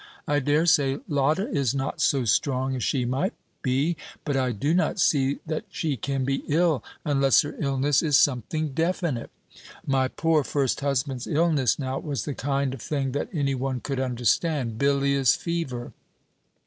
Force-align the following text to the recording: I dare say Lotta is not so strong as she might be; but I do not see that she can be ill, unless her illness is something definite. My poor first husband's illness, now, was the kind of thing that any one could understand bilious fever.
I 0.27 0.39
dare 0.39 0.65
say 0.65 0.97
Lotta 1.07 1.47
is 1.47 1.75
not 1.75 2.01
so 2.01 2.25
strong 2.25 2.75
as 2.75 2.83
she 2.83 3.05
might 3.05 3.35
be; 3.61 3.95
but 4.25 4.35
I 4.35 4.51
do 4.51 4.73
not 4.73 4.99
see 4.99 5.37
that 5.45 5.65
she 5.69 5.95
can 5.95 6.25
be 6.25 6.43
ill, 6.47 6.83
unless 7.05 7.41
her 7.43 7.53
illness 7.59 8.01
is 8.01 8.17
something 8.17 8.69
definite. 8.69 9.29
My 9.85 10.07
poor 10.07 10.43
first 10.43 10.79
husband's 10.79 11.27
illness, 11.27 11.77
now, 11.77 11.99
was 11.99 12.25
the 12.25 12.33
kind 12.33 12.73
of 12.73 12.81
thing 12.81 13.11
that 13.11 13.29
any 13.31 13.53
one 13.53 13.79
could 13.79 13.99
understand 13.99 14.79
bilious 14.79 15.35
fever. 15.35 15.93